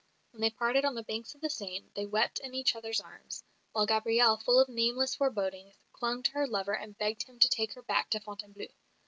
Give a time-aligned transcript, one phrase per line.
[0.31, 3.43] When they parted on the banks of the Seine they wept in each other's arms,
[3.71, 7.73] while Gabrielle, full of nameless forebodings, clung to her lover and begged him to take
[7.73, 8.69] her back to Fontainebleau.